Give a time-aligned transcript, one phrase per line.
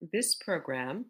[0.00, 1.04] This program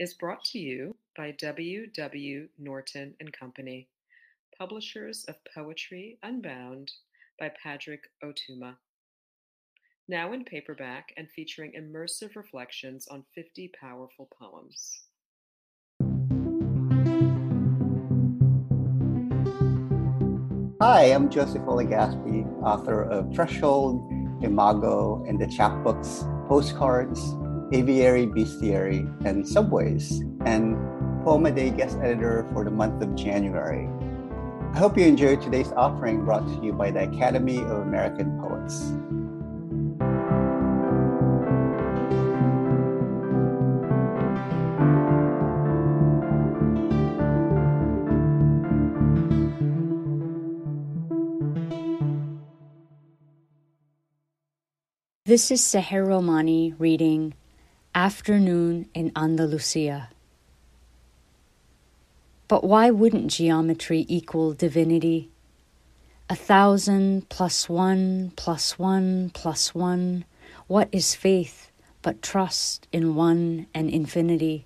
[0.00, 1.86] is brought to you by W.
[1.86, 2.48] W.
[2.58, 3.86] Norton and Company,
[4.58, 6.90] publishers of Poetry Unbound
[7.38, 8.74] by Padraig Ó Tuama.
[10.08, 15.02] Now in paperback and featuring immersive reflections on 50 powerful poems.
[20.80, 21.76] Hi, I'm Joseph O.
[21.76, 24.02] Legaspi, author of Threshold,
[24.42, 27.36] Imago, and the chapbooks Postcards,
[27.72, 30.76] Aviary, Bestiary, and Subways, and
[31.24, 33.88] Poem a Day guest editor for the month of January.
[34.74, 38.92] I hope you enjoyed today's offering brought to you by the Academy of American Poets.
[55.24, 57.32] This is Sahar Romani reading
[57.94, 60.08] Afternoon in Andalusia.
[62.48, 65.28] But why wouldn't geometry equal divinity?
[66.30, 70.24] A thousand plus one plus one plus one.
[70.68, 74.64] What is faith but trust in one and infinity?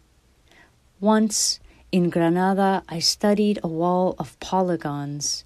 [1.00, 1.58] Once
[1.90, 5.44] in Granada, I studied a wall of polygons.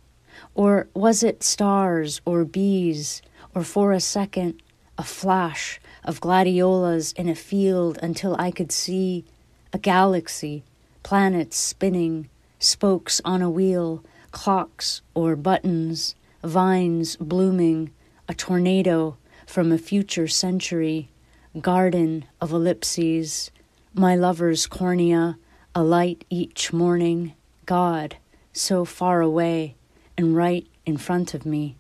[0.55, 3.23] Or was it stars or bees,
[3.55, 4.61] or for a second,
[5.01, 9.25] a flash of gladiolas in a field until I could see
[9.73, 10.63] a galaxy,
[11.03, 17.91] planets spinning, spokes on a wheel, clocks or buttons, vines blooming,
[18.29, 21.09] a tornado from a future century,
[21.59, 23.51] garden of ellipses,
[23.95, 25.39] my lover's cornea,
[25.75, 27.33] a light each morning,
[27.65, 28.17] God,
[28.53, 29.77] so far away
[30.19, 31.79] and right in front of me.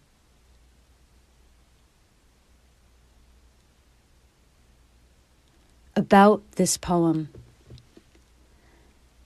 [6.01, 7.29] About this poem.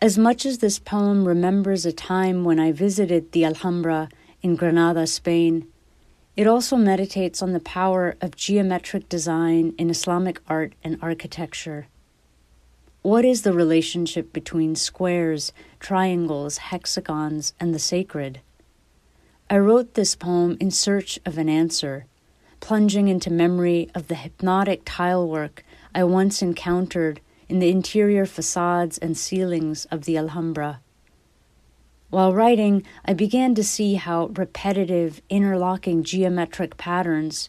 [0.02, 4.08] As much as this poem remembers a time when I visited the Alhambra
[4.42, 5.68] in Granada, Spain,
[6.36, 11.86] it also meditates on the power of geometric design in Islamic art and architecture.
[13.02, 18.40] What is the relationship between squares, triangles, hexagons, and the sacred?
[19.48, 22.06] I wrote this poem in search of an answer,
[22.58, 29.16] plunging into memory of the hypnotic tilework I once encountered in the interior facades and
[29.16, 30.80] ceilings of the Alhambra.
[32.10, 37.48] While writing, I began to see how repetitive, interlocking geometric patterns,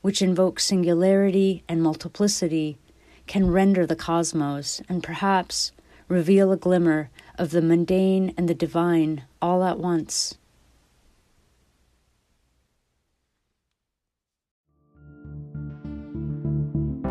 [0.00, 2.78] which invoke singularity and multiplicity,
[3.26, 5.72] can render the cosmos and perhaps
[6.08, 10.36] reveal a glimmer of the mundane and the divine all at once.